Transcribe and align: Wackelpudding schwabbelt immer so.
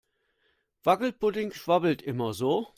Wackelpudding 0.83 1.51
schwabbelt 1.53 2.01
immer 2.01 2.33
so. 2.33 2.67